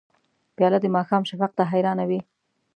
[0.55, 2.19] پیاله د ماښام شفق ته حیرانه وي.